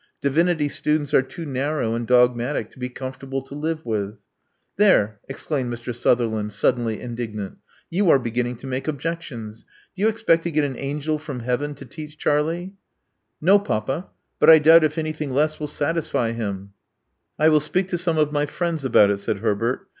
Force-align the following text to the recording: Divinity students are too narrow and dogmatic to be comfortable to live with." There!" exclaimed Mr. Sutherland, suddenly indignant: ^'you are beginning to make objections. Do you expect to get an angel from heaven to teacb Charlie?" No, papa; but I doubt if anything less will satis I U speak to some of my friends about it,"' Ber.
Divinity 0.19 0.67
students 0.67 1.13
are 1.13 1.21
too 1.21 1.45
narrow 1.45 1.93
and 1.93 2.07
dogmatic 2.07 2.71
to 2.71 2.79
be 2.79 2.89
comfortable 2.89 3.43
to 3.43 3.53
live 3.53 3.85
with." 3.85 4.17
There!" 4.77 5.19
exclaimed 5.29 5.71
Mr. 5.71 5.93
Sutherland, 5.93 6.53
suddenly 6.53 6.99
indignant: 6.99 7.59
^'you 7.93 8.09
are 8.09 8.17
beginning 8.17 8.55
to 8.55 8.65
make 8.65 8.87
objections. 8.87 9.63
Do 9.95 10.01
you 10.01 10.07
expect 10.07 10.41
to 10.45 10.49
get 10.51 10.65
an 10.65 10.73
angel 10.75 11.19
from 11.19 11.41
heaven 11.41 11.75
to 11.75 11.85
teacb 11.85 12.17
Charlie?" 12.17 12.73
No, 13.39 13.59
papa; 13.59 14.09
but 14.39 14.49
I 14.49 14.57
doubt 14.57 14.83
if 14.83 14.97
anything 14.97 15.29
less 15.29 15.59
will 15.59 15.67
satis 15.67 16.15
I 16.15 16.29
U 16.31 17.59
speak 17.59 17.87
to 17.89 17.97
some 17.99 18.17
of 18.17 18.31
my 18.31 18.47
friends 18.47 18.83
about 18.83 19.11
it,"' 19.11 19.23
Ber. 19.41 19.85